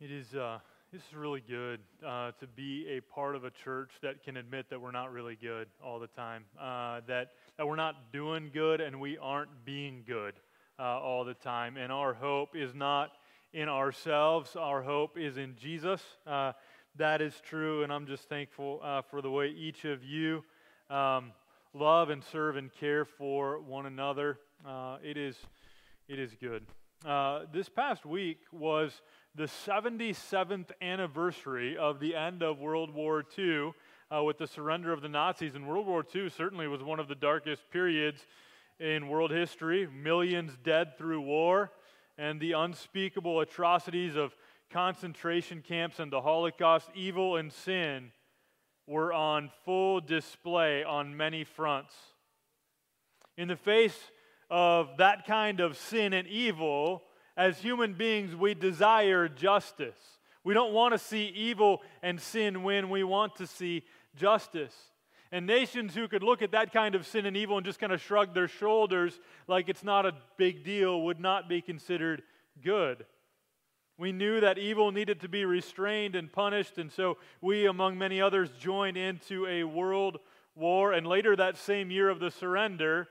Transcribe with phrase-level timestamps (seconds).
[0.00, 0.60] It is, uh,
[0.90, 4.70] this is really good uh, to be a part of a church that can admit
[4.70, 8.80] that we're not really good all the time, uh, that, that we're not doing good
[8.80, 10.32] and we aren't being good
[10.78, 11.76] uh, all the time.
[11.76, 13.10] And our hope is not
[13.52, 16.00] in ourselves, our hope is in Jesus.
[16.26, 16.52] Uh,
[16.96, 20.42] that is true, and I'm just thankful uh, for the way each of you
[20.88, 21.32] um,
[21.74, 24.38] love and serve and care for one another.
[25.04, 25.36] it is
[26.10, 26.66] it is good.
[27.06, 29.00] Uh, this past week was
[29.36, 33.70] the 77th anniversary of the end of World War II
[34.12, 35.54] uh, with the surrender of the Nazis.
[35.54, 38.26] And World War II certainly was one of the darkest periods
[38.80, 39.86] in world history.
[39.86, 41.70] Millions dead through war,
[42.18, 44.34] and the unspeakable atrocities of
[44.68, 48.10] concentration camps and the Holocaust, evil and sin
[48.88, 51.94] were on full display on many fronts.
[53.36, 54.10] In the face
[54.50, 57.02] of that kind of sin and evil,
[57.36, 60.18] as human beings, we desire justice.
[60.42, 63.84] We don't want to see evil and sin win, we want to see
[64.16, 64.74] justice.
[65.32, 67.92] And nations who could look at that kind of sin and evil and just kind
[67.92, 72.22] of shrug their shoulders like it's not a big deal would not be considered
[72.62, 73.04] good.
[73.96, 78.20] We knew that evil needed to be restrained and punished, and so we, among many
[78.20, 80.18] others, joined into a world
[80.56, 80.92] war.
[80.92, 83.08] And later that same year of the surrender,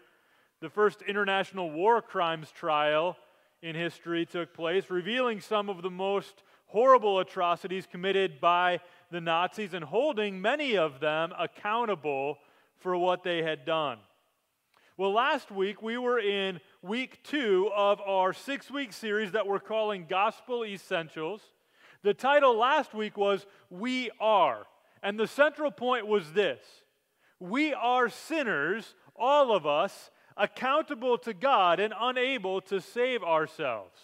[0.62, 3.18] the first international war crimes trial
[3.62, 8.80] in history took place, revealing some of the most horrible atrocities committed by
[9.12, 12.38] the Nazis and holding many of them accountable
[12.78, 13.98] for what they had done.
[14.98, 19.60] Well, last week we were in week two of our six week series that we're
[19.60, 21.42] calling Gospel Essentials.
[22.04, 24.66] The title last week was We Are.
[25.02, 26.60] And the central point was this
[27.40, 34.00] We are sinners, all of us, accountable to God and unable to save ourselves.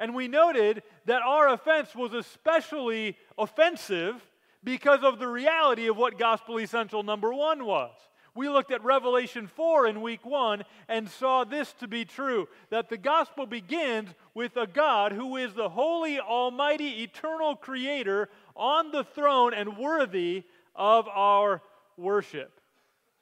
[0.00, 4.16] And we noted that our offense was especially offensive
[4.64, 7.94] because of the reality of what gospel essential number one was.
[8.34, 12.88] We looked at Revelation 4 in week one and saw this to be true that
[12.88, 19.02] the gospel begins with a God who is the holy, almighty, eternal creator on the
[19.02, 20.44] throne and worthy
[20.76, 21.62] of our
[21.96, 22.60] worship.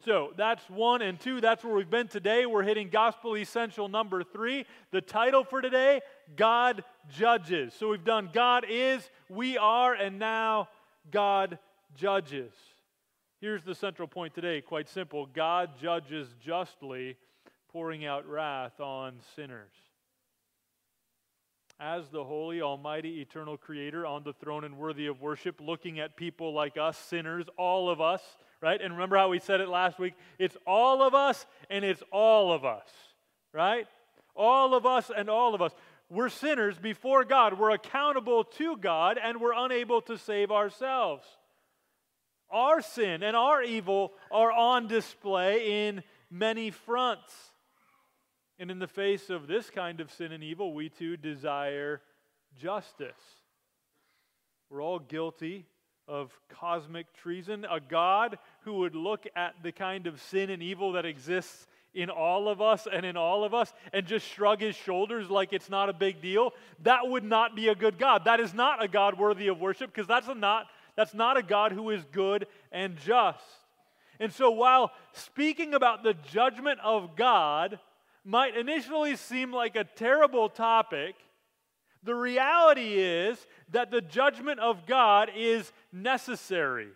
[0.04, 1.40] So that's one and two.
[1.40, 2.46] That's where we've been today.
[2.46, 4.66] We're hitting gospel essential number three.
[4.92, 6.00] The title for today
[6.36, 7.74] God judges.
[7.74, 10.68] So we've done God is, we are, and now
[11.10, 11.58] God
[11.96, 12.52] judges.
[13.40, 17.16] Here's the central point today quite simple God judges justly,
[17.72, 19.72] pouring out wrath on sinners.
[21.78, 26.16] As the holy, almighty, eternal creator on the throne and worthy of worship, looking at
[26.16, 28.22] people like us, sinners, all of us
[28.66, 28.80] right?
[28.82, 30.14] And remember how we said it last week?
[30.40, 32.88] It's all of us and it's all of us,
[33.52, 33.86] right?
[34.34, 35.70] All of us and all of us.
[36.10, 37.60] We're sinners before God.
[37.60, 41.24] We're accountable to God and we're unable to save ourselves.
[42.50, 47.32] Our sin and our evil are on display in many fronts.
[48.58, 52.00] And in the face of this kind of sin and evil, we too desire
[52.58, 53.14] justice.
[54.70, 55.66] We're all guilty
[56.08, 60.92] of cosmic treason, a God who would look at the kind of sin and evil
[60.92, 64.76] that exists in all of us and in all of us and just shrug his
[64.76, 66.52] shoulders like it's not a big deal,
[66.82, 68.26] that would not be a good God.
[68.26, 71.72] That is not a God worthy of worship because that's, not, that's not a God
[71.72, 73.40] who is good and just.
[74.20, 77.78] And so while speaking about the judgment of God
[78.24, 81.14] might initially seem like a terrible topic,
[82.02, 86.88] the reality is that the judgment of God is necessary.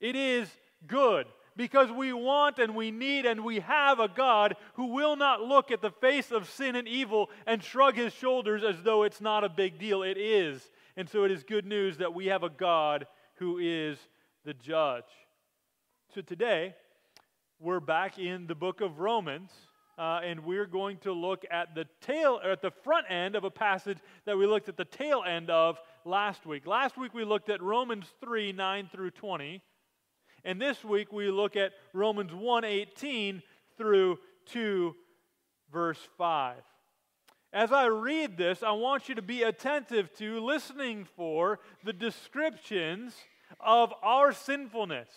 [0.00, 0.48] It is
[0.86, 5.42] good because we want and we need and we have a God who will not
[5.42, 9.20] look at the face of sin and evil and shrug his shoulders as though it's
[9.20, 10.02] not a big deal.
[10.02, 10.70] It is.
[10.96, 13.06] And so it is good news that we have a God
[13.36, 13.98] who is
[14.44, 15.04] the judge.
[16.14, 16.74] So today,
[17.58, 19.50] we're back in the book of Romans
[19.98, 23.44] uh, and we're going to look at the tail, or at the front end of
[23.44, 26.66] a passage that we looked at the tail end of last week.
[26.66, 29.62] Last week we looked at Romans 3 9 through 20,
[30.44, 33.42] and this week we look at Romans 1 18
[33.76, 34.94] through 2
[35.72, 36.56] verse 5.
[37.52, 43.14] As I read this, I want you to be attentive to listening for the descriptions
[43.60, 45.08] of our sinfulness.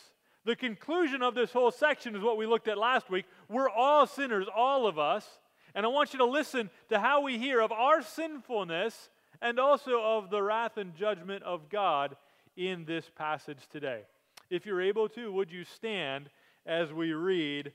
[0.46, 3.26] The conclusion of this whole section is what we looked at last week.
[3.50, 5.28] We're all sinners, all of us.
[5.74, 9.10] And I want you to listen to how we hear of our sinfulness
[9.42, 12.16] and also of the wrath and judgment of God
[12.56, 14.02] in this passage today.
[14.50, 16.30] If you're able to, would you stand
[16.66, 17.74] as we read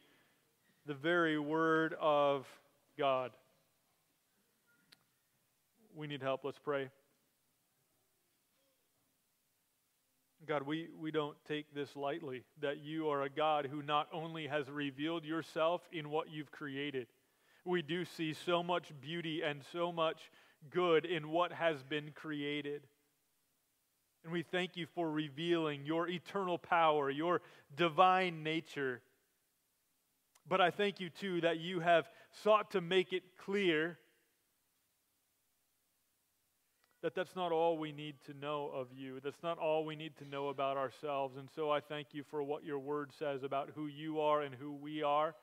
[0.86, 2.46] the very word of
[2.96, 3.32] God?
[5.94, 6.44] we need help.
[6.44, 6.88] Let's pray.
[10.50, 14.48] God, we, we don't take this lightly that you are a God who not only
[14.48, 17.06] has revealed yourself in what you've created,
[17.64, 20.18] we do see so much beauty and so much
[20.68, 22.82] good in what has been created.
[24.24, 27.42] And we thank you for revealing your eternal power, your
[27.76, 29.02] divine nature.
[30.48, 32.08] But I thank you too that you have
[32.42, 34.00] sought to make it clear
[37.02, 39.20] that that's not all we need to know of you.
[39.22, 41.36] That's not all we need to know about ourselves.
[41.36, 44.54] And so I thank you for what your word says about who you are and
[44.54, 45.34] who we are.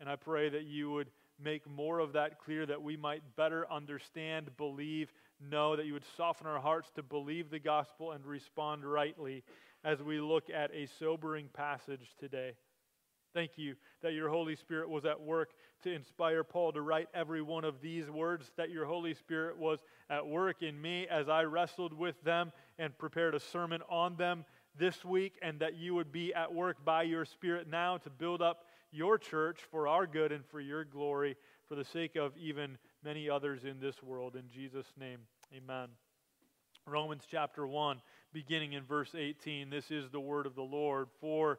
[0.00, 1.10] And I pray that you would
[1.42, 6.04] make more of that clear that we might better understand, believe, know, that you would
[6.16, 9.42] soften our hearts to believe the gospel and respond rightly
[9.84, 12.52] as we look at a sobering passage today.
[13.32, 15.50] Thank you that your Holy Spirit was at work
[15.82, 19.80] to inspire Paul to write every one of these words, that your Holy Spirit was
[20.08, 24.44] at work in me as I wrestled with them and prepared a sermon on them
[24.76, 28.42] this week, and that you would be at work by your Spirit now to build
[28.42, 31.36] up your church for our good and for your glory,
[31.68, 34.34] for the sake of even many others in this world.
[34.34, 35.20] In Jesus' name,
[35.56, 35.88] amen.
[36.86, 38.00] Romans chapter 1,
[38.32, 39.70] beginning in verse 18.
[39.70, 41.08] This is the word of the Lord.
[41.20, 41.58] For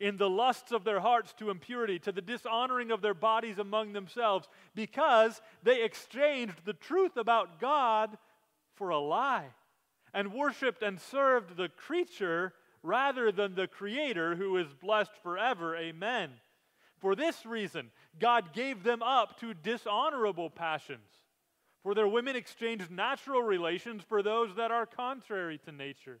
[0.00, 3.92] in the lusts of their hearts to impurity, to the dishonoring of their bodies among
[3.92, 8.16] themselves, because they exchanged the truth about God
[8.74, 9.46] for a lie
[10.12, 12.52] and worshiped and served the creature
[12.82, 15.76] rather than the Creator who is blessed forever.
[15.76, 16.30] Amen.
[16.98, 21.10] For this reason, God gave them up to dishonorable passions.
[21.82, 26.20] For their women exchanged natural relations for those that are contrary to nature.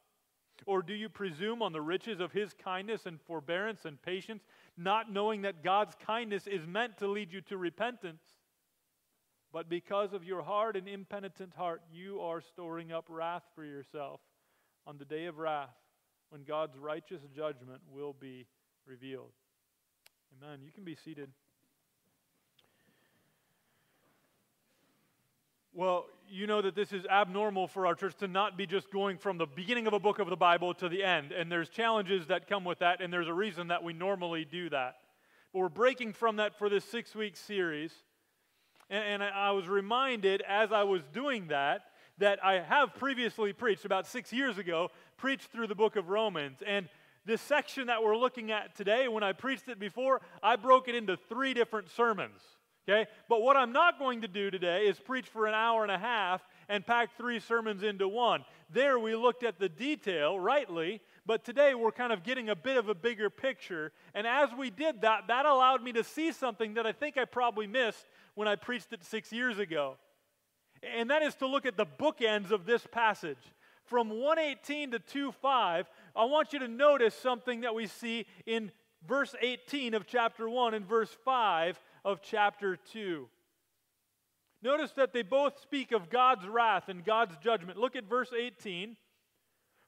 [0.65, 4.43] Or do you presume on the riches of his kindness and forbearance and patience,
[4.77, 8.21] not knowing that God's kindness is meant to lead you to repentance?
[9.51, 14.21] But because of your hard and impenitent heart, you are storing up wrath for yourself
[14.87, 15.75] on the day of wrath
[16.29, 18.45] when God's righteous judgment will be
[18.85, 19.31] revealed.
[20.41, 20.59] Amen.
[20.63, 21.29] You can be seated.
[25.73, 29.17] Well, you know that this is abnormal for our church to not be just going
[29.17, 31.31] from the beginning of a book of the Bible to the end.
[31.33, 34.69] And there's challenges that come with that, and there's a reason that we normally do
[34.69, 34.95] that.
[35.51, 37.91] But we're breaking from that for this six week series.
[38.89, 41.81] And, and I, I was reminded as I was doing that
[42.19, 46.59] that I have previously preached, about six years ago, preached through the book of Romans.
[46.65, 46.87] And
[47.25, 50.95] this section that we're looking at today, when I preached it before, I broke it
[50.95, 52.39] into three different sermons.
[52.87, 53.09] Okay?
[53.29, 55.97] But what I'm not going to do today is preach for an hour and a
[55.97, 58.43] half and pack three sermons into one.
[58.71, 62.77] There we looked at the detail, rightly, but today we're kind of getting a bit
[62.77, 63.91] of a bigger picture.
[64.15, 67.25] And as we did that, that allowed me to see something that I think I
[67.25, 69.97] probably missed when I preached it six years ago.
[70.81, 73.53] And that is to look at the bookends of this passage.
[73.85, 75.85] From 118 to 2:5,
[76.15, 78.71] I want you to notice something that we see in
[79.05, 83.27] verse 18 of chapter 1 and verse 5 of chapter 2.
[84.63, 87.79] Notice that they both speak of God's wrath and God's judgment.
[87.79, 88.95] Look at verse 18.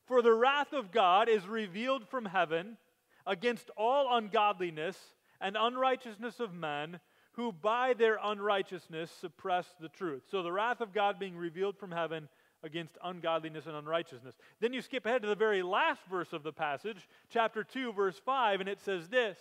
[0.06, 2.78] For the wrath of God is revealed from heaven
[3.26, 4.98] against all ungodliness
[5.40, 7.00] and unrighteousness of men
[7.34, 10.24] who by their unrighteousness suppress the truth.
[10.30, 12.30] So the wrath of God being revealed from heaven
[12.64, 14.36] against ungodliness and unrighteousness.
[14.60, 18.20] Then you skip ahead to the very last verse of the passage, chapter 2, verse
[18.24, 19.38] 5, and it says this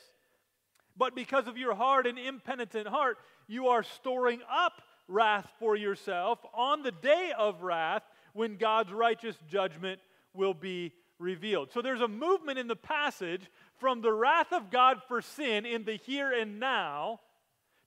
[0.96, 6.38] But because of your hard and impenitent heart, you are storing up wrath for yourself
[6.54, 10.00] on the day of wrath when God's righteous judgment
[10.34, 11.70] will be revealed.
[11.72, 13.42] So there's a movement in the passage
[13.78, 17.20] from the wrath of God for sin in the here and now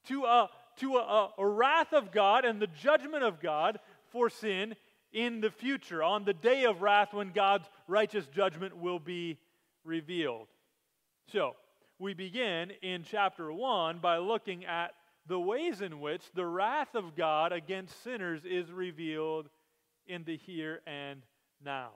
[0.08, 3.80] to a, to a, a, wrath of God and the judgment of God
[4.12, 4.76] for sin
[5.12, 9.38] in the future, on the day of wrath when God's righteous judgment will be
[9.86, 10.48] revealed.
[11.32, 11.56] So,
[12.00, 14.92] we begin in chapter 1 by looking at
[15.28, 19.50] the ways in which the wrath of God against sinners is revealed
[20.08, 21.22] in the here and
[21.64, 21.92] now.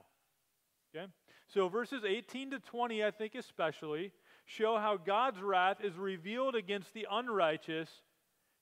[0.95, 1.05] Okay?
[1.47, 4.11] So, verses 18 to 20, I think especially,
[4.45, 7.89] show how God's wrath is revealed against the unrighteous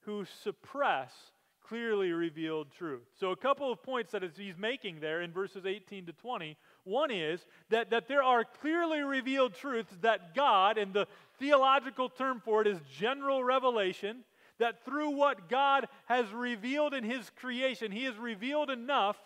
[0.02, 1.12] who suppress
[1.68, 3.08] clearly revealed truth.
[3.20, 6.58] So, a couple of points that he's making there in verses 18 to 20.
[6.88, 11.06] One is that, that there are clearly revealed truths that God, and the
[11.38, 14.24] theological term for it is general revelation,
[14.58, 19.18] that through what God has revealed in His creation, He has revealed enough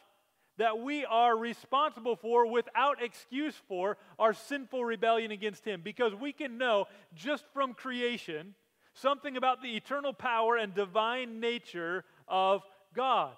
[0.58, 5.82] that we are responsible for without excuse for our sinful rebellion against Him.
[5.84, 8.56] Because we can know just from creation
[8.96, 12.63] something about the eternal power and divine nature of
[12.96, 13.34] God.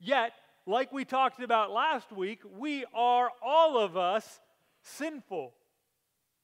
[0.00, 0.32] Yet,
[0.66, 4.40] like we talked about last week, we are all of us
[4.82, 5.52] sinful,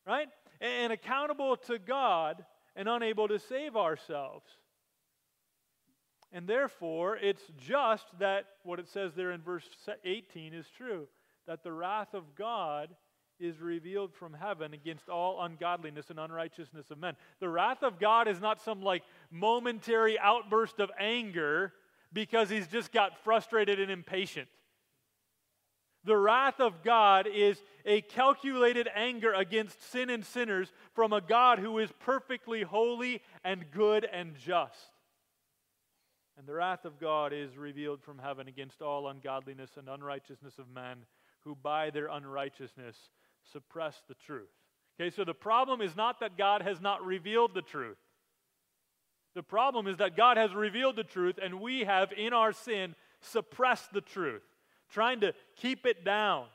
[0.06, 0.28] right?
[0.60, 2.44] And accountable to God
[2.76, 4.46] and unable to save ourselves.
[6.32, 9.64] And therefore, it's just that what it says there in verse
[10.04, 11.08] 18 is true
[11.46, 12.90] that the wrath of God
[13.40, 17.16] is revealed from heaven against all ungodliness and unrighteousness of men.
[17.40, 21.72] The wrath of God is not some like momentary outburst of anger
[22.12, 24.48] because he's just got frustrated and impatient.
[26.04, 31.58] The wrath of God is a calculated anger against sin and sinners from a God
[31.58, 34.92] who is perfectly holy and good and just.
[36.38, 40.70] And the wrath of God is revealed from heaven against all ungodliness and unrighteousness of
[40.74, 41.04] men
[41.40, 42.96] who by their unrighteousness
[43.52, 44.48] suppress the truth.
[44.98, 47.98] Okay, so the problem is not that God has not revealed the truth.
[49.34, 52.94] The problem is that God has revealed the truth and we have, in our sin,
[53.20, 54.42] suppressed the truth,
[54.90, 56.46] trying to keep it down.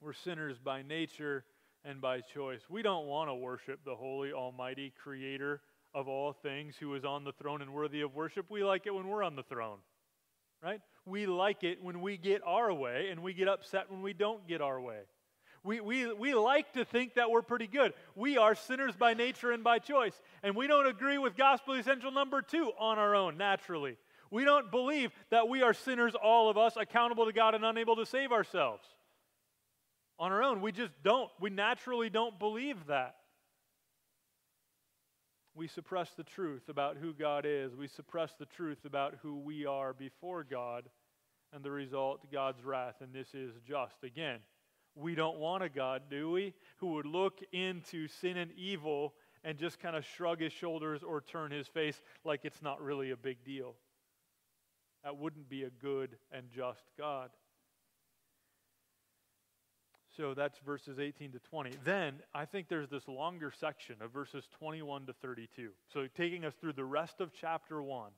[0.00, 1.44] We're sinners by nature
[1.84, 2.60] and by choice.
[2.68, 5.60] We don't want to worship the holy, almighty creator
[5.94, 8.46] of all things who is on the throne and worthy of worship.
[8.50, 9.78] We like it when we're on the throne,
[10.62, 10.80] right?
[11.06, 14.46] We like it when we get our way, and we get upset when we don't
[14.46, 15.00] get our way.
[15.64, 17.92] We, we, we like to think that we're pretty good.
[18.14, 20.18] We are sinners by nature and by choice.
[20.42, 23.96] And we don't agree with gospel essential number two on our own, naturally.
[24.30, 27.96] We don't believe that we are sinners, all of us, accountable to God and unable
[27.96, 28.86] to save ourselves
[30.18, 30.60] on our own.
[30.60, 31.30] We just don't.
[31.40, 33.16] We naturally don't believe that.
[35.54, 37.74] We suppress the truth about who God is.
[37.74, 40.84] We suppress the truth about who we are before God.
[41.52, 42.96] And the result, God's wrath.
[43.00, 44.04] And this is just.
[44.04, 44.40] Again,
[44.94, 46.54] we don't want a God, do we?
[46.78, 49.14] Who would look into sin and evil
[49.44, 53.10] and just kind of shrug his shoulders or turn his face like it's not really
[53.10, 53.74] a big deal.
[55.04, 57.30] That wouldn't be a good and just God.
[60.16, 61.70] So that's verses 18 to 20.
[61.84, 65.70] Then I think there's this longer section of verses 21 to 32.
[65.92, 68.10] So taking us through the rest of chapter 1,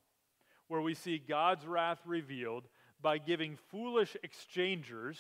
[0.69, 2.65] where we see God's wrath revealed
[3.03, 5.19] by giving foolish exchangers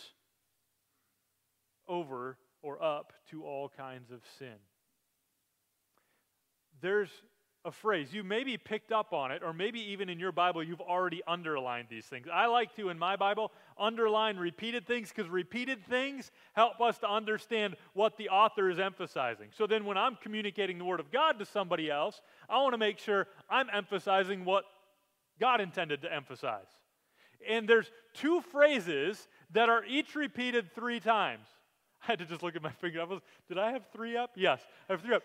[1.90, 4.56] over or up to all kinds of sin.
[6.80, 7.10] There's
[7.64, 8.14] a phrase.
[8.14, 11.88] You maybe picked up on it, or maybe even in your Bible, you've already underlined
[11.90, 12.26] these things.
[12.32, 17.10] I like to, in my Bible, underline repeated things because repeated things help us to
[17.10, 19.48] understand what the author is emphasizing.
[19.54, 22.78] So then, when I'm communicating the Word of God to somebody else, I want to
[22.78, 24.64] make sure I'm emphasizing what
[25.38, 26.68] God intended to emphasize.
[27.46, 31.46] And there's two phrases that are each repeated three times.
[32.08, 33.00] I had to just look at my finger.
[33.00, 34.32] I was, did I have three up?
[34.34, 35.22] Yes, I have three up.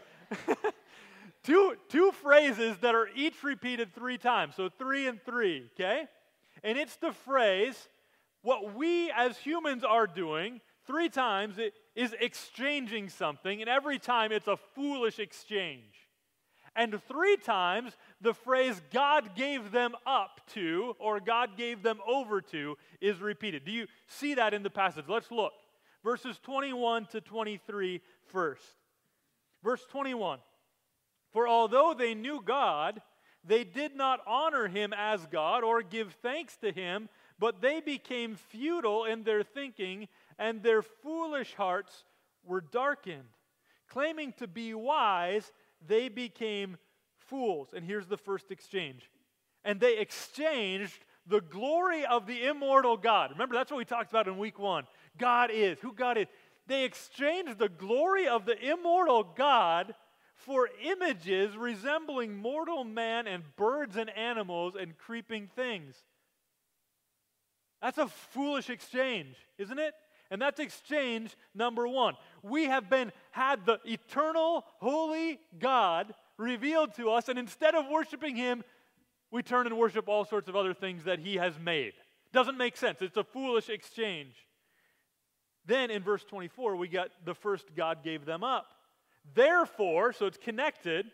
[1.43, 4.55] two, two phrases that are each repeated three times.
[4.55, 6.05] So three and three, okay?
[6.63, 7.87] And it's the phrase,
[8.41, 14.31] what we as humans are doing three times it is exchanging something, and every time
[14.31, 15.93] it's a foolish exchange.
[16.75, 22.41] And three times the phrase God gave them up to or God gave them over
[22.41, 23.63] to is repeated.
[23.63, 25.05] Do you see that in the passage?
[25.07, 25.53] Let's look.
[26.05, 28.61] Verses 21 to 23 first.
[29.63, 30.37] Verse 21
[31.33, 33.01] For although they knew God,
[33.43, 37.09] they did not honor him as God or give thanks to him,
[37.39, 40.07] but they became futile in their thinking,
[40.37, 42.03] and their foolish hearts
[42.43, 43.23] were darkened.
[43.89, 45.51] Claiming to be wise,
[45.87, 46.77] they became
[47.17, 47.69] fools.
[47.75, 49.09] And here's the first exchange.
[49.63, 53.31] And they exchanged the glory of the immortal God.
[53.31, 54.85] Remember, that's what we talked about in week one.
[55.17, 56.27] God is, who God is.
[56.67, 59.93] They exchanged the glory of the immortal God
[60.35, 65.95] for images resembling mortal man and birds and animals and creeping things.
[67.81, 69.93] That's a foolish exchange, isn't it?
[70.31, 72.15] And that's exchange number one.
[72.41, 78.35] We have been had the eternal, holy God revealed to us, and instead of worshiping
[78.35, 78.63] Him,
[79.31, 81.93] we turn and worship all sorts of other things that He has made.
[82.33, 83.01] Doesn't make sense.
[83.01, 84.33] It's a foolish exchange.
[85.65, 88.67] Then in verse 24, we got the first God gave them up.
[89.33, 91.07] Therefore, so it's connected,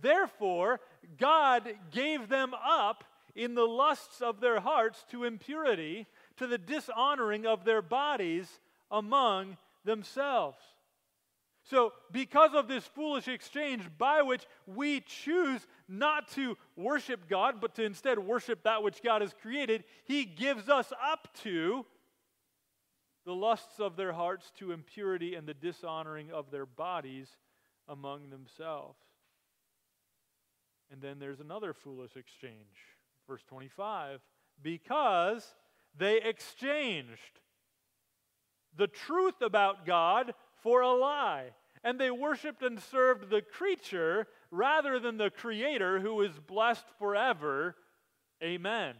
[0.00, 0.80] therefore,
[1.16, 3.04] God gave them up
[3.36, 6.06] in the lusts of their hearts to impurity,
[6.36, 10.58] to the dishonoring of their bodies among themselves.
[11.62, 17.74] So, because of this foolish exchange by which we choose not to worship God, but
[17.74, 21.84] to instead worship that which God has created, He gives us up to
[23.28, 27.28] the lusts of their hearts, to impurity and the dishonoring of their bodies
[27.86, 28.96] among themselves.
[30.90, 32.54] And then there's another foolish exchange.
[33.28, 34.20] Verse 25
[34.62, 35.44] because
[35.94, 37.40] they exchanged
[38.74, 41.50] the truth about God for a lie.
[41.84, 47.76] And they worshiped and served the creature rather than the Creator who is blessed forever.
[48.42, 48.94] Amen.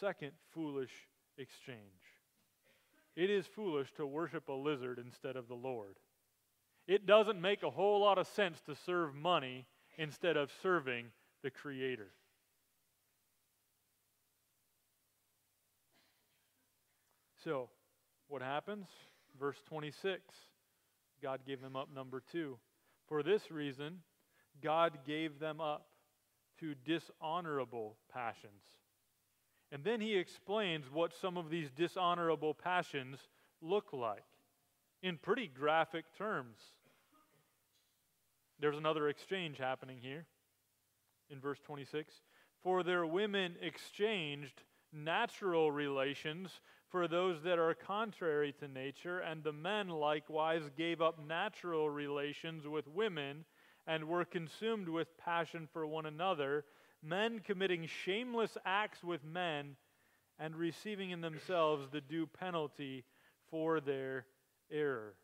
[0.00, 0.92] Second foolish
[1.38, 1.80] exchange.
[3.14, 5.96] It is foolish to worship a lizard instead of the Lord.
[6.86, 9.66] It doesn't make a whole lot of sense to serve money
[9.98, 11.06] instead of serving
[11.42, 12.10] the Creator.
[17.42, 17.70] So,
[18.28, 18.86] what happens?
[19.38, 20.20] Verse 26
[21.22, 22.58] God gave them up, number two.
[23.08, 24.00] For this reason,
[24.62, 25.86] God gave them up
[26.60, 28.62] to dishonorable passions.
[29.72, 33.18] And then he explains what some of these dishonorable passions
[33.60, 34.24] look like
[35.02, 36.58] in pretty graphic terms.
[38.58, 40.26] There's another exchange happening here
[41.30, 42.14] in verse 26.
[42.62, 49.52] For their women exchanged natural relations for those that are contrary to nature, and the
[49.52, 53.44] men likewise gave up natural relations with women
[53.86, 56.64] and were consumed with passion for one another,
[57.06, 59.76] men committing shameless acts with men
[60.38, 63.04] and receiving in themselves the due penalty
[63.50, 64.26] for their
[64.70, 65.14] error.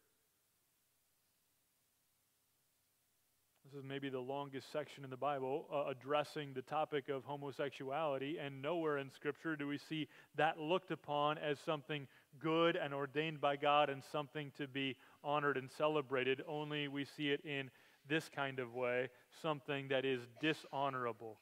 [3.65, 8.37] This is maybe the longest section in the Bible uh, addressing the topic of homosexuality,
[8.39, 12.07] and nowhere in Scripture do we see that looked upon as something
[12.39, 16.43] good and ordained by God and something to be honored and celebrated.
[16.47, 17.71] Only we see it in
[18.07, 19.09] this kind of way
[19.41, 21.39] something that is dishonorable,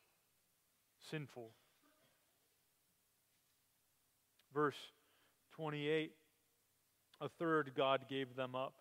[1.10, 1.50] sinful.
[4.52, 4.76] Verse
[5.52, 6.12] 28
[7.20, 8.74] A third God gave them up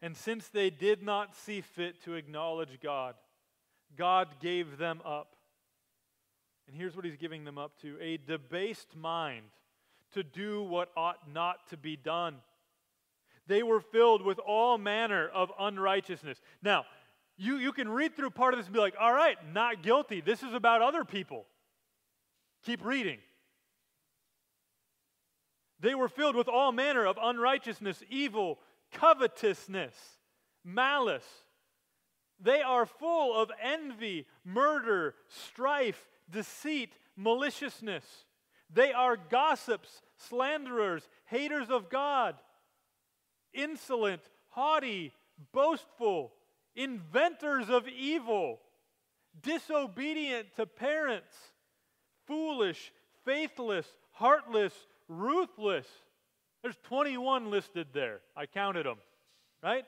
[0.00, 3.14] and since they did not see fit to acknowledge God,
[3.96, 5.34] God gave them up.
[6.66, 9.46] And here's what he's giving them up to a debased mind
[10.12, 12.36] to do what ought not to be done.
[13.46, 16.40] They were filled with all manner of unrighteousness.
[16.62, 16.84] Now,
[17.38, 20.20] you, you can read through part of this and be like, all right, not guilty.
[20.20, 21.46] This is about other people.
[22.66, 23.18] Keep reading.
[25.80, 28.58] They were filled with all manner of unrighteousness, evil,
[28.92, 29.94] covetousness.
[30.64, 31.24] malice.
[32.40, 38.04] They are full of envy, murder, strife, deceit, maliciousness.
[38.72, 42.36] They are gossips, slanderers, haters of God,
[43.52, 45.12] insolent, haughty,
[45.52, 46.32] boastful,
[46.76, 48.60] inventors of evil,
[49.42, 51.34] disobedient to parents,
[52.26, 52.92] foolish,
[53.24, 54.72] faithless, heartless,
[55.08, 55.86] ruthless.
[56.62, 58.20] There's 21 listed there.
[58.36, 58.98] I counted them,
[59.62, 59.84] right?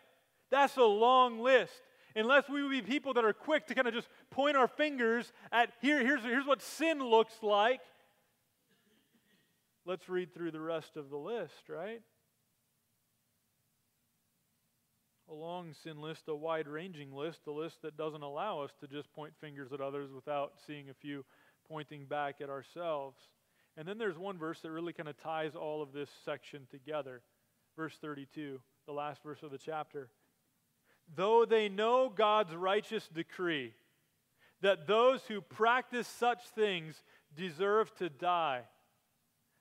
[0.51, 1.73] That's a long list.
[2.17, 5.33] Unless we would be people that are quick to kind of just point our fingers
[5.53, 7.81] at here, here's, here's what sin looks like.
[9.87, 12.03] Let's read through the rest of the list, right?
[15.31, 18.89] A long sin list, a wide ranging list, a list that doesn't allow us to
[18.89, 21.25] just point fingers at others without seeing a few
[21.69, 23.17] pointing back at ourselves.
[23.77, 27.23] And then there's one verse that really kind of ties all of this section together.
[27.77, 30.09] Verse 32, the last verse of the chapter.
[31.15, 33.73] Though they know God's righteous decree
[34.63, 37.03] that those who practice such things
[37.37, 38.63] deserve to die,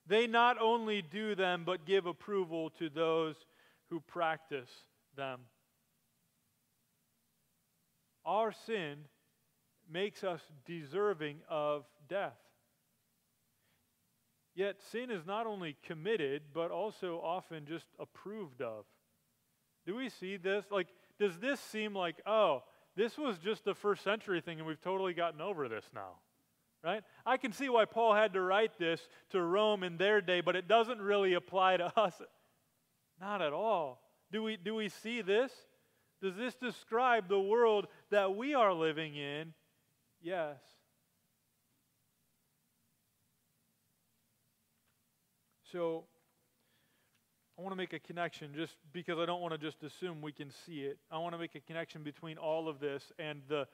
[0.08, 3.36] they not only do them, but give approval to those
[3.90, 4.70] who practice
[5.16, 5.42] them.
[8.26, 9.00] Our sin
[9.92, 12.38] makes us deserving of death.
[14.56, 18.86] Yet sin is not only committed, but also often just approved of.
[19.86, 20.66] Do we see this?
[20.70, 20.88] Like,
[21.20, 22.64] does this seem like, oh,
[22.96, 26.16] this was just a first century thing and we've totally gotten over this now?
[26.84, 27.04] Right?
[27.26, 29.02] I can see why Paul had to write this
[29.32, 32.22] to Rome in their day, but it doesn't really apply to us.
[33.20, 34.02] Not at all.
[34.32, 35.52] Do we, do we see this?
[36.22, 39.54] Does this describe the world that we are living in?
[40.22, 40.58] Yes.
[45.72, 46.04] So
[47.58, 50.32] I want to make a connection just because I don't want to just assume we
[50.32, 50.98] can see it.
[51.12, 53.68] I want to make a connection between all of this and the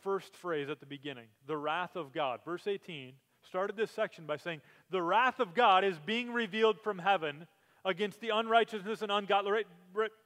[0.00, 2.40] first phrase at the beginning the wrath of God.
[2.44, 3.12] Verse 18
[3.46, 7.46] started this section by saying, The wrath of God is being revealed from heaven
[7.84, 9.64] against the unrighteousness and ungodly.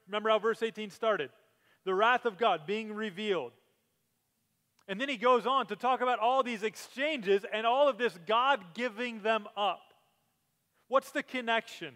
[0.06, 1.30] Remember how verse 18 started?
[1.84, 3.52] The wrath of God being revealed.
[4.88, 8.16] And then he goes on to talk about all these exchanges and all of this
[8.26, 9.80] God giving them up.
[10.88, 11.94] What's the connection?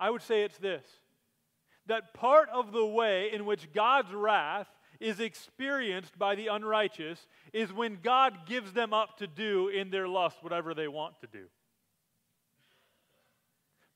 [0.00, 0.84] I would say it's this
[1.86, 4.68] that part of the way in which God's wrath
[5.00, 10.06] is experienced by the unrighteous is when God gives them up to do in their
[10.06, 11.46] lust whatever they want to do.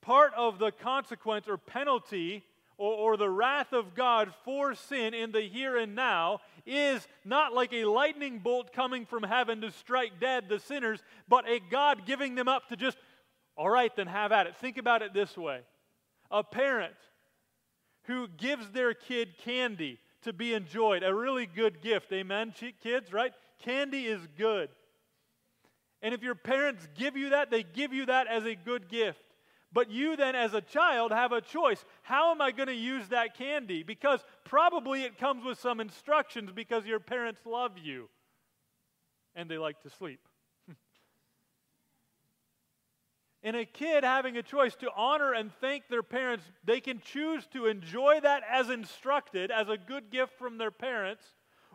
[0.00, 2.44] Part of the consequence or penalty
[2.82, 7.54] or, or, the wrath of God for sin in the here and now is not
[7.54, 12.06] like a lightning bolt coming from heaven to strike dead the sinners, but a God
[12.06, 12.96] giving them up to just
[13.56, 14.56] all right, then have at it.
[14.56, 15.60] Think about it this way
[16.30, 16.94] a parent
[18.04, 22.12] who gives their kid candy to be enjoyed, a really good gift.
[22.12, 23.32] Amen, kids, right?
[23.64, 24.70] Candy is good.
[26.00, 29.22] And if your parents give you that, they give you that as a good gift.
[29.72, 31.84] But you then, as a child, have a choice.
[32.02, 33.82] How am I going to use that candy?
[33.82, 38.08] Because probably it comes with some instructions because your parents love you
[39.34, 40.20] and they like to sleep.
[43.44, 47.44] And a kid having a choice to honor and thank their parents, they can choose
[47.48, 51.24] to enjoy that as instructed, as a good gift from their parents,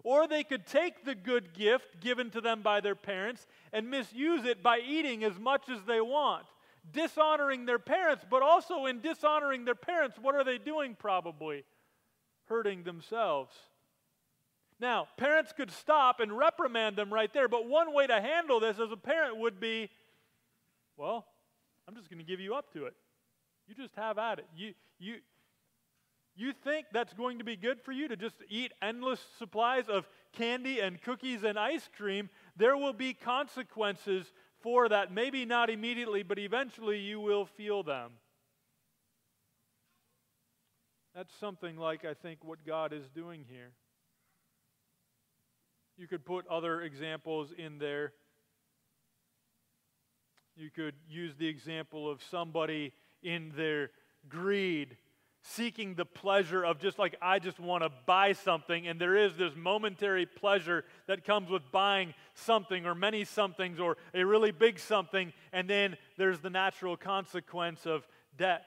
[0.04, 4.46] or they could take the good gift given to them by their parents and misuse
[4.46, 6.46] it by eating as much as they want,
[6.92, 11.64] dishonoring their parents, but also in dishonoring their parents, what are they doing probably?
[12.46, 13.54] Hurting themselves.
[14.80, 18.80] Now, parents could stop and reprimand them right there, but one way to handle this
[18.80, 19.90] as a parent would be
[20.98, 21.28] well,
[21.88, 22.94] I'm just going to give you up to it.
[23.68, 24.46] You just have at it.
[24.56, 25.16] You, you,
[26.36, 30.08] you think that's going to be good for you to just eat endless supplies of
[30.34, 32.30] candy and cookies and ice cream?
[32.56, 34.26] There will be consequences
[34.62, 35.12] for that.
[35.12, 38.12] Maybe not immediately, but eventually you will feel them.
[41.16, 43.72] That's something like, I think, what God is doing here.
[45.98, 48.14] You could put other examples in there.
[50.56, 52.94] You could use the example of somebody
[53.24, 53.90] in their
[54.30, 54.98] greed
[55.54, 58.88] seeking the pleasure of just like, I just want to buy something.
[58.88, 63.98] And there is this momentary pleasure that comes with buying something or many somethings or
[64.14, 65.32] a really big something.
[65.54, 68.08] And then there's the natural consequence of
[68.38, 68.66] debt.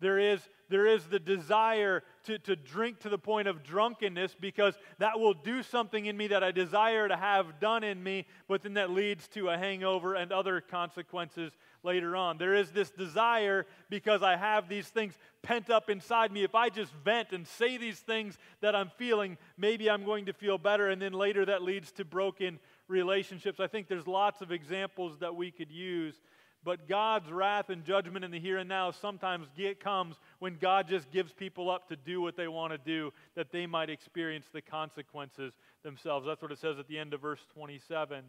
[0.00, 4.74] There is, there is the desire to, to drink to the point of drunkenness because
[4.98, 8.62] that will do something in me that I desire to have done in me, but
[8.62, 11.52] then that leads to a hangover and other consequences
[11.84, 12.38] later on.
[12.38, 16.42] There is this desire because I have these things pent up inside me.
[16.42, 20.32] If I just vent and say these things that I'm feeling, maybe I'm going to
[20.32, 20.88] feel better.
[20.88, 23.60] And then later that leads to broken relationships.
[23.60, 26.20] I think there's lots of examples that we could use.
[26.64, 30.88] But God's wrath and judgment in the here and now sometimes get, comes when God
[30.88, 34.46] just gives people up to do what they want to do, that they might experience
[34.50, 36.26] the consequences themselves.
[36.26, 38.24] That's what it says at the end of verse 27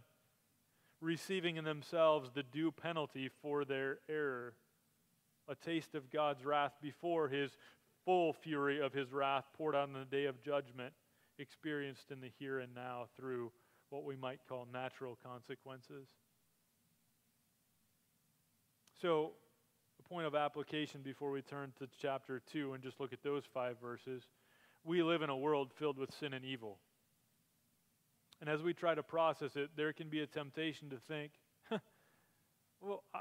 [1.01, 4.53] receiving in themselves the due penalty for their error.
[5.47, 7.51] A taste of God's wrath before his
[8.05, 10.93] full fury of his wrath poured out on the day of judgment,
[11.37, 13.51] experienced in the here and now through
[13.89, 16.07] what we might call natural consequences.
[19.01, 19.33] So,
[19.99, 23.43] a point of application before we turn to chapter 2 and just look at those
[23.53, 24.23] five verses.
[24.83, 26.77] We live in a world filled with sin and evil.
[28.41, 31.31] And as we try to process it, there can be a temptation to think,
[32.81, 33.19] well, uh,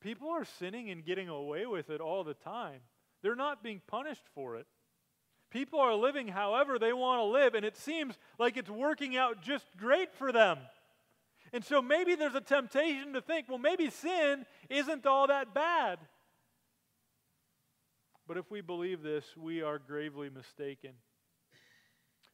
[0.00, 2.80] people are sinning and getting away with it all the time.
[3.22, 4.66] They're not being punished for it.
[5.50, 9.40] People are living however they want to live, and it seems like it's working out
[9.40, 10.58] just great for them.
[11.52, 16.00] And so maybe there's a temptation to think, well, maybe sin isn't all that bad.
[18.26, 20.94] But if we believe this, we are gravely mistaken.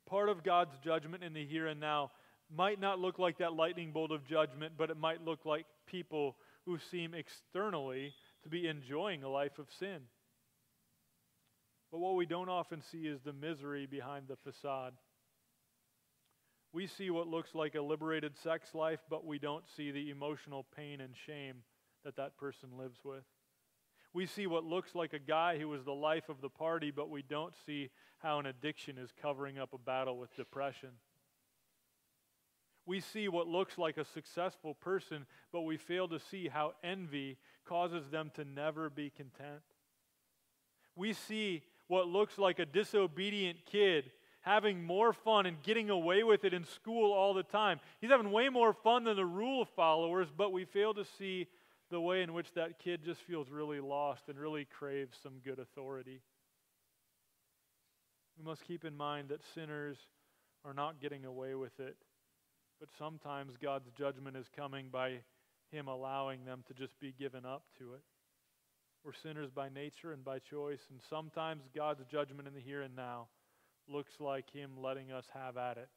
[0.09, 2.11] Part of God's judgment in the here and now
[2.55, 6.37] might not look like that lightning bolt of judgment, but it might look like people
[6.67, 10.01] who seem externally to be enjoying a life of sin.
[11.91, 14.95] But what we don't often see is the misery behind the facade.
[16.73, 20.67] We see what looks like a liberated sex life, but we don't see the emotional
[20.77, 21.57] pain and shame
[22.05, 23.25] that that person lives with.
[24.13, 27.11] We see what looks like a guy who was the life of the party, but
[27.11, 30.91] we don't see how an addiction is covering up a battle with depression.
[32.87, 37.39] We see what looks like a successful person, but we fail to see how envy
[37.65, 39.63] causes them to never be content.
[40.97, 44.11] We see what looks like a disobedient kid
[44.43, 47.79] having more fun and getting away with it in school all the time.
[48.01, 51.47] He's having way more fun than the rule followers, but we fail to see
[51.91, 55.59] the way in which that kid just feels really lost and really craves some good
[55.59, 56.21] authority.
[58.39, 59.97] We must keep in mind that sinners
[60.65, 61.97] are not getting away with it
[62.81, 65.19] but sometimes God's judgment is coming by
[65.71, 68.01] Him allowing them to just be given up to it.
[69.05, 72.97] We're sinners by nature and by choice, and sometimes God's judgment in the here and
[72.97, 73.29] now
[73.87, 75.89] looks like Him letting us have at it,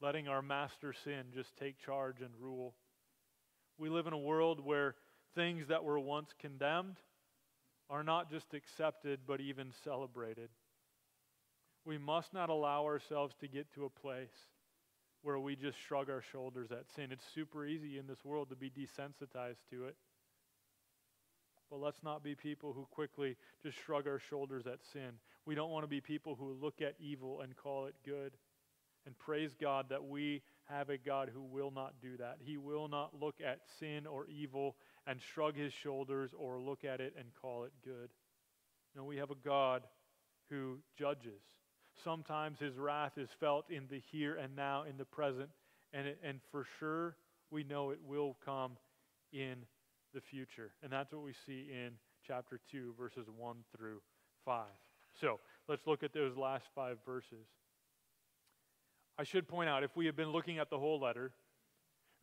[0.00, 2.74] letting our master sin just take charge and rule.
[3.78, 4.94] We live in a world where
[5.34, 6.96] things that were once condemned
[7.90, 10.48] are not just accepted, but even celebrated.
[11.84, 14.32] We must not allow ourselves to get to a place
[15.22, 17.08] where we just shrug our shoulders at sin.
[17.10, 19.96] It's super easy in this world to be desensitized to it.
[21.70, 25.12] But let's not be people who quickly just shrug our shoulders at sin.
[25.46, 28.32] We don't want to be people who look at evil and call it good.
[29.06, 32.38] And praise God that we have a God who will not do that.
[32.40, 37.00] He will not look at sin or evil and shrug his shoulders or look at
[37.00, 38.10] it and call it good.
[38.96, 39.82] No, we have a God
[40.50, 41.40] who judges.
[42.02, 45.48] Sometimes his wrath is felt in the here and now, in the present,
[45.92, 47.16] and, it, and for sure
[47.50, 48.72] we know it will come
[49.32, 49.56] in
[50.12, 50.72] the future.
[50.82, 51.92] And that's what we see in
[52.26, 54.00] chapter 2, verses 1 through
[54.44, 54.64] 5.
[55.20, 57.46] So let's look at those last five verses.
[59.18, 61.32] I should point out, if we have been looking at the whole letter,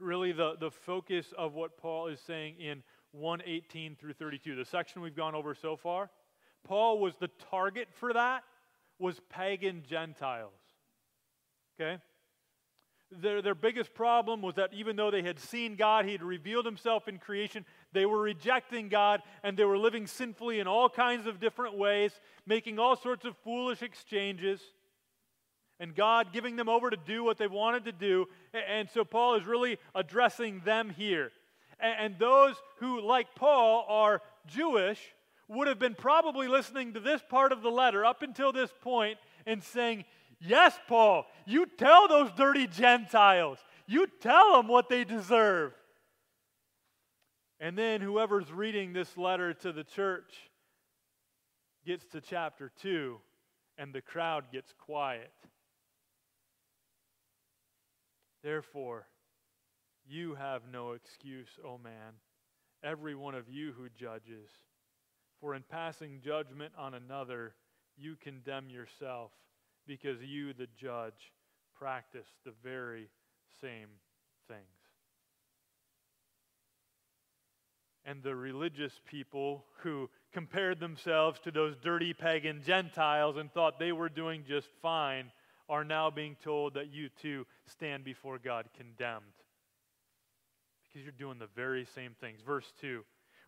[0.01, 5.01] really the, the focus of what Paul is saying in 118 through 32, the section
[5.01, 6.09] we've gone over so far,
[6.63, 8.43] Paul was the target for that
[8.99, 10.53] was pagan Gentiles.
[11.79, 12.01] Okay?
[13.11, 16.65] Their, their biggest problem was that even though they had seen God, He had revealed
[16.65, 21.27] Himself in creation, they were rejecting God and they were living sinfully in all kinds
[21.27, 22.13] of different ways,
[22.45, 24.61] making all sorts of foolish exchanges,
[25.81, 28.27] and God giving them over to do what they wanted to do.
[28.53, 31.31] And so Paul is really addressing them here.
[31.79, 34.99] And those who, like Paul, are Jewish
[35.47, 39.17] would have been probably listening to this part of the letter up until this point
[39.47, 40.05] and saying,
[40.39, 45.73] Yes, Paul, you tell those dirty Gentiles, you tell them what they deserve.
[47.59, 50.33] And then whoever's reading this letter to the church
[51.85, 53.19] gets to chapter 2
[53.77, 55.31] and the crowd gets quiet.
[58.43, 59.07] Therefore,
[60.07, 62.13] you have no excuse, O man,
[62.83, 64.49] every one of you who judges.
[65.39, 67.53] For in passing judgment on another,
[67.97, 69.31] you condemn yourself,
[69.87, 71.33] because you, the judge,
[71.75, 73.09] practice the very
[73.61, 73.89] same
[74.47, 74.61] things.
[78.03, 83.91] And the religious people who compared themselves to those dirty pagan Gentiles and thought they
[83.91, 85.31] were doing just fine
[85.71, 89.23] are now being told that you too stand before God condemned.
[90.83, 92.41] Because you're doing the very same things.
[92.45, 93.03] Verse 2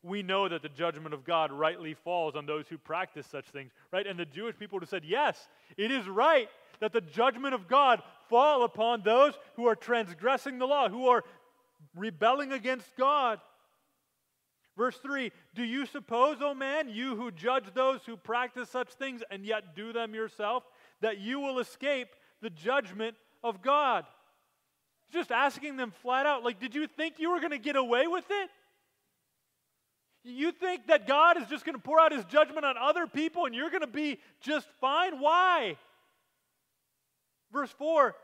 [0.06, 3.72] we know that the judgment of God rightly falls on those who practice such things,
[3.92, 4.06] right?
[4.06, 6.50] And the Jewish people would have said, yes, it is right
[6.82, 11.24] that the judgment of God fall upon those who are transgressing the law, who are
[11.96, 13.40] rebelling against God.
[14.76, 19.24] Verse 3 Do you suppose, O man, you who judge those who practice such things
[19.32, 20.64] and yet do them yourself,
[21.04, 22.08] that you will escape
[22.42, 24.06] the judgment of God?
[25.12, 28.08] Just asking them flat out, like, did you think you were going to get away
[28.08, 28.50] with it?
[30.24, 33.46] You think that God is just going to pour out his judgment on other people
[33.46, 35.20] and you're going to be just fine?
[35.20, 35.78] Why?
[37.52, 38.16] Verse 4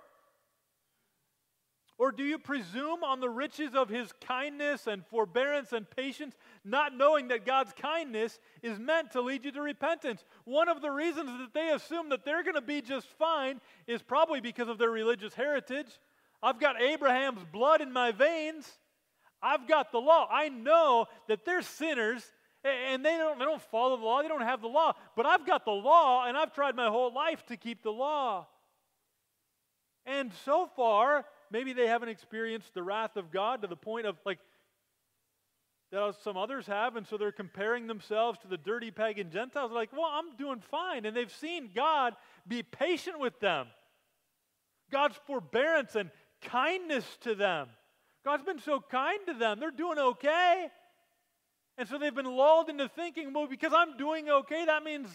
[1.99, 6.33] Or do you presume on the riches of his kindness and forbearance and patience,
[6.63, 10.23] not knowing that God's kindness is meant to lead you to repentance?
[10.45, 14.01] One of the reasons that they assume that they're going to be just fine is
[14.01, 15.99] probably because of their religious heritage.
[16.41, 18.79] I've got Abraham's blood in my veins.
[19.41, 20.25] I've got the law.
[20.31, 22.23] I know that they're sinners
[22.63, 24.93] and they don't, they don't follow the law, they don't have the law.
[25.17, 28.47] But I've got the law and I've tried my whole life to keep the law.
[30.05, 34.17] And so far, maybe they haven't experienced the wrath of God to the point of
[34.25, 34.39] like
[35.91, 39.71] that some others have, and so they're comparing themselves to the dirty pagan Gentiles.
[39.71, 41.05] They're like, well, I'm doing fine.
[41.05, 42.13] And they've seen God
[42.47, 43.67] be patient with them,
[44.91, 47.69] God's forbearance and kindness to them.
[48.23, 49.59] God's been so kind to them.
[49.59, 50.67] They're doing okay.
[51.77, 55.07] And so they've been lulled into thinking, well, because I'm doing okay, that means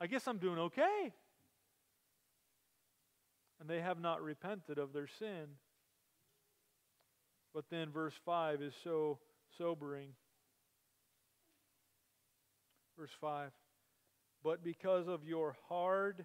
[0.00, 1.12] I guess I'm doing okay.
[3.60, 5.46] And they have not repented of their sin.
[7.54, 9.18] But then verse 5 is so
[9.58, 10.10] sobering.
[12.98, 13.50] Verse 5
[14.42, 16.24] But because of your hard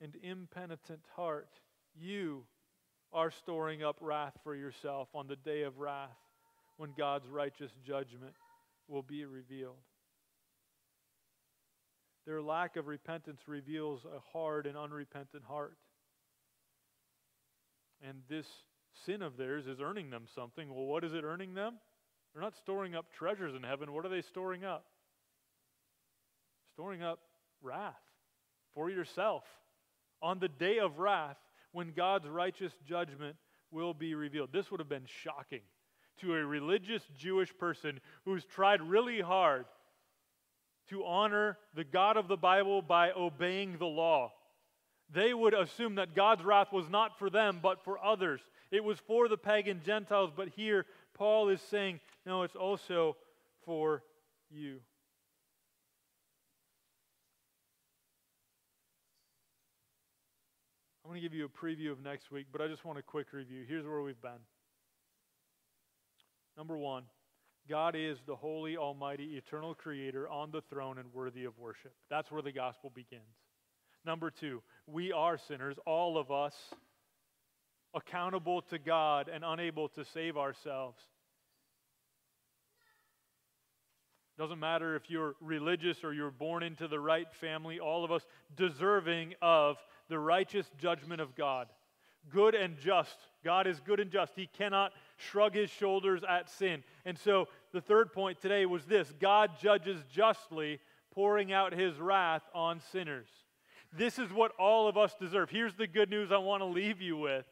[0.00, 1.48] and impenitent heart,
[1.94, 2.44] you
[3.12, 6.10] are storing up wrath for yourself on the day of wrath
[6.76, 8.34] when God's righteous judgment
[8.88, 9.76] will be revealed.
[12.26, 15.76] Their lack of repentance reveals a hard and unrepentant heart.
[18.06, 18.46] And this
[19.06, 20.68] sin of theirs is earning them something.
[20.72, 21.74] Well, what is it earning them?
[22.32, 23.92] They're not storing up treasures in heaven.
[23.92, 24.84] What are they storing up?
[26.72, 27.20] Storing up
[27.62, 27.94] wrath
[28.74, 29.44] for yourself.
[30.20, 31.36] On the day of wrath,
[31.72, 33.36] when God's righteous judgment
[33.70, 34.50] will be revealed.
[34.52, 35.60] This would have been shocking
[36.20, 39.66] to a religious Jewish person who's tried really hard
[40.90, 44.32] to honor the God of the Bible by obeying the law.
[45.12, 48.40] They would assume that God's wrath was not for them, but for others.
[48.70, 53.16] It was for the pagan Gentiles, but here Paul is saying, no, it's also
[53.64, 54.02] for
[54.50, 54.80] you.
[61.04, 63.02] I'm going to give you a preview of next week, but I just want a
[63.02, 63.64] quick review.
[63.68, 64.40] Here's where we've been.
[66.56, 67.04] Number one,
[67.68, 71.92] God is the holy, almighty, eternal creator on the throne and worthy of worship.
[72.08, 73.22] That's where the gospel begins.
[74.04, 76.54] Number two, we are sinners, all of us,
[77.94, 81.00] accountable to God and unable to save ourselves.
[84.36, 88.26] Doesn't matter if you're religious or you're born into the right family, all of us
[88.56, 89.76] deserving of
[90.08, 91.68] the righteous judgment of God.
[92.30, 93.16] Good and just.
[93.44, 94.32] God is good and just.
[94.34, 96.82] He cannot shrug his shoulders at sin.
[97.04, 100.80] And so the third point today was this God judges justly,
[101.12, 103.28] pouring out his wrath on sinners.
[103.96, 105.50] This is what all of us deserve.
[105.50, 107.44] Here's the good news I want to leave you with.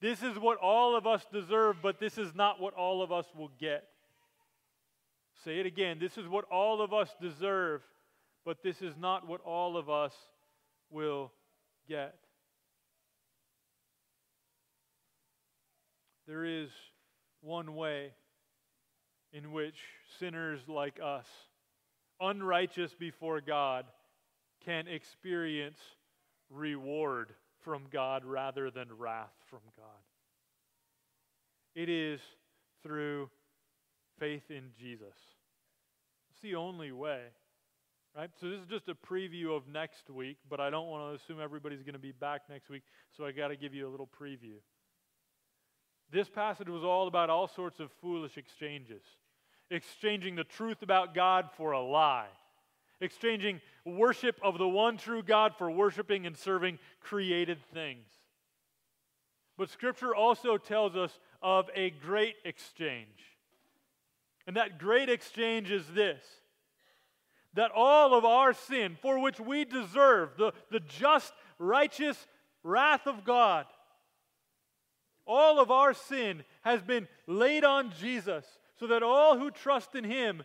[0.00, 3.26] This is what all of us deserve, but this is not what all of us
[3.36, 3.84] will get.
[5.44, 5.98] Say it again.
[6.00, 7.82] This is what all of us deserve,
[8.46, 10.14] but this is not what all of us
[10.90, 11.32] will
[11.86, 12.14] get.
[16.26, 16.70] There is
[17.42, 18.12] one way
[19.32, 19.76] in which
[20.18, 21.26] sinners like us,
[22.20, 23.84] unrighteous before God,
[24.64, 25.78] can experience
[26.50, 29.86] reward from God rather than wrath from God.
[31.74, 32.20] It is
[32.82, 33.30] through
[34.18, 35.14] faith in Jesus.
[36.30, 37.22] It's the only way.
[38.16, 38.30] Right?
[38.40, 41.40] So this is just a preview of next week, but I don't want to assume
[41.40, 42.82] everybody's going to be back next week,
[43.16, 44.56] so I got to give you a little preview.
[46.10, 49.02] This passage was all about all sorts of foolish exchanges.
[49.70, 52.26] Exchanging the truth about God for a lie.
[53.00, 58.06] Exchanging worship of the one true God for worshiping and serving created things.
[59.56, 63.36] But Scripture also tells us of a great exchange
[64.46, 66.22] And that great exchange is this
[67.54, 72.26] that all of our sin, for which we deserve the, the just, righteous
[72.62, 73.66] wrath of God,
[75.26, 78.44] all of our sin has been laid on Jesus
[78.78, 80.42] so that all who trust in him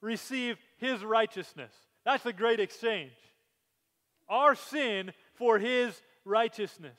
[0.00, 1.72] receive his righteousness.
[2.06, 3.10] That's the great exchange.
[4.28, 6.98] Our sin for his righteousness.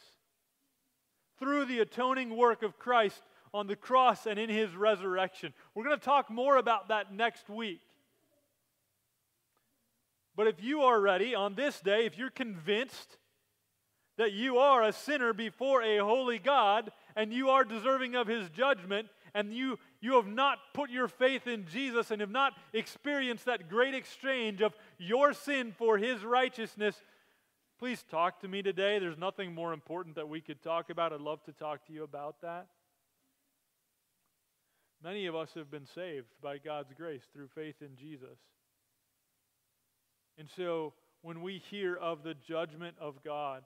[1.39, 5.53] Through the atoning work of Christ on the cross and in his resurrection.
[5.74, 7.80] We're going to talk more about that next week.
[10.36, 13.18] But if you are ready on this day, if you're convinced
[14.18, 18.49] that you are a sinner before a holy God and you are deserving of his
[18.49, 23.45] judgment, and you, you have not put your faith in Jesus and have not experienced
[23.45, 27.01] that great exchange of your sin for his righteousness,
[27.79, 28.99] please talk to me today.
[28.99, 31.13] There's nothing more important that we could talk about.
[31.13, 32.67] I'd love to talk to you about that.
[35.03, 38.39] Many of us have been saved by God's grace through faith in Jesus.
[40.37, 43.63] And so when we hear of the judgment of God,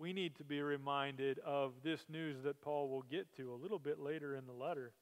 [0.00, 3.78] we need to be reminded of this news that Paul will get to a little
[3.78, 4.92] bit later in the letter.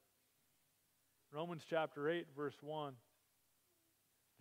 [1.31, 2.93] Romans chapter 8, verse 1.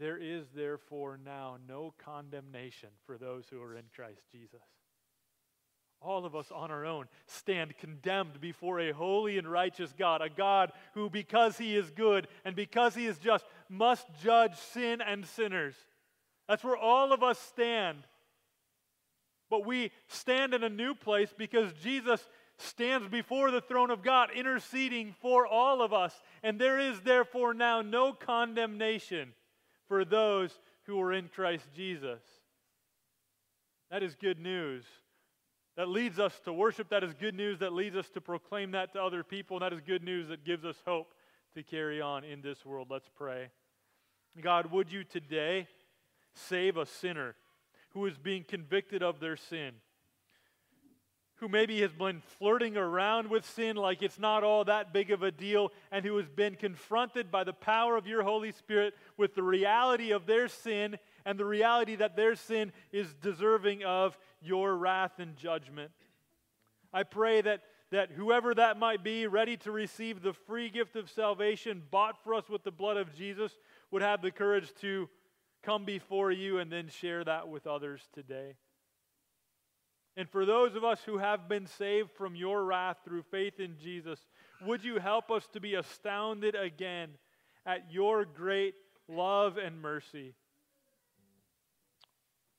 [0.01, 4.63] There is therefore now no condemnation for those who are in Christ Jesus.
[6.01, 10.29] All of us on our own stand condemned before a holy and righteous God, a
[10.29, 15.25] God who, because he is good and because he is just, must judge sin and
[15.25, 15.75] sinners.
[16.49, 17.99] That's where all of us stand.
[19.51, 22.27] But we stand in a new place because Jesus
[22.59, 26.15] stands before the throne of God, interceding for all of us.
[26.43, 29.33] And there is therefore now no condemnation
[29.87, 32.21] for those who are in Christ Jesus.
[33.91, 34.85] That is good news.
[35.77, 36.89] That leads us to worship.
[36.91, 37.61] That is good news.
[37.61, 39.57] That leads us to proclaim that to other people.
[39.57, 41.15] And that is good news that gives us hope
[41.55, 42.89] to carry on in this world.
[42.91, 43.49] Let's pray.
[44.41, 45.69] God, would you today
[46.35, 47.35] save a sinner
[47.91, 49.73] who is being convicted of their sin?
[51.39, 55.23] who maybe has been flirting around with sin like it's not all that big of
[55.23, 59.35] a deal, and who has been confronted by the power of your Holy Spirit with
[59.35, 64.77] the reality of their sin and the reality that their sin is deserving of your
[64.77, 65.93] wrath and judgment.
[66.93, 67.63] I pray that,
[67.93, 72.35] that whoever that might be, ready to receive the free gift of salvation bought for
[72.35, 73.53] us with the blood of Jesus,
[73.93, 75.09] would have the courage to
[75.69, 78.55] come before you and then share that with others today.
[80.17, 83.77] And for those of us who have been saved from your wrath through faith in
[83.79, 84.19] Jesus,
[84.65, 87.11] would you help us to be astounded again
[87.67, 88.77] at your great
[89.09, 90.35] love and mercy?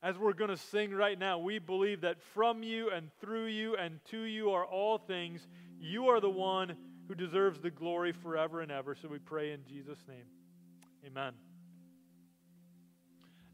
[0.03, 3.76] As we're going to sing right now, we believe that from you and through you
[3.76, 5.47] and to you are all things.
[5.80, 8.95] You are the one who deserves the glory forever and ever.
[8.95, 10.26] So we pray in Jesus' name.
[11.05, 11.34] Amen.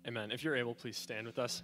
[0.08, 0.32] Amen.
[0.32, 1.64] If you're able, please stand with us.